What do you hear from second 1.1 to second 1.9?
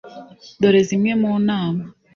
mu nama